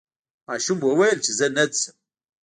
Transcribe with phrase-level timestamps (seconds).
[0.47, 1.95] ماشوم وویل چې زه نه ځم.